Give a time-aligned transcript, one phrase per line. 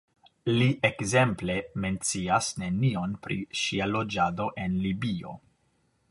[0.51, 5.35] Li, ekzemple, mencias nenion pri ŝia loĝado en Libio.